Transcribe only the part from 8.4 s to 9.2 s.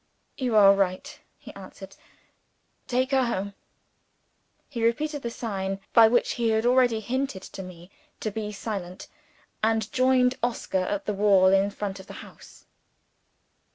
silent